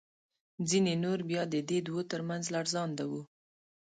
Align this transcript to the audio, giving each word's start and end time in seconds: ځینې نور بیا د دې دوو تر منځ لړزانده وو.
ځینې 0.69 0.93
نور 1.03 1.19
بیا 1.29 1.41
د 1.53 1.55
دې 1.69 1.79
دوو 1.87 2.01
تر 2.11 2.21
منځ 2.29 2.43
لړزانده 2.55 3.05
وو. 3.11 3.21